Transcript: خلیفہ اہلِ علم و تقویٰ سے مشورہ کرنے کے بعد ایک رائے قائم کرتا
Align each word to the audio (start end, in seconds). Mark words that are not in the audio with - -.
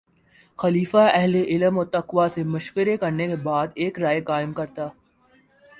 خلیفہ 0.59 0.97
اہلِ 1.11 1.43
علم 1.47 1.77
و 1.77 1.83
تقویٰ 1.93 2.27
سے 2.33 2.43
مشورہ 2.53 2.95
کرنے 3.01 3.27
کے 3.27 3.35
بعد 3.43 3.67
ایک 3.75 3.99
رائے 3.99 4.21
قائم 4.21 4.53
کرتا 4.53 4.87